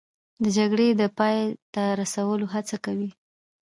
د 0.43 0.45
جګړې 0.57 0.87
د 1.01 1.03
پای 1.17 1.37
ته 1.73 1.83
رسولو 2.01 2.45
هڅه 2.53 2.77
کوي 2.85 3.09